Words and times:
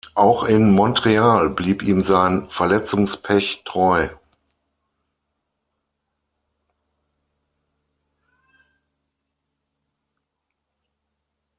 Auch 0.15 0.45
in 0.45 0.71
Montreal 0.71 1.51
blieb 1.51 1.83
ihm 1.83 2.01
sein 2.03 2.47
Verletzungspech 2.49 3.61
treu. 3.65 4.09